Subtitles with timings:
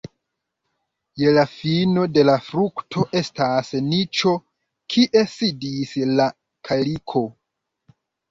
[1.21, 4.33] Je la fino de la frukto estas niĉo,
[4.95, 6.27] kie sidis la
[6.71, 7.23] kaliko.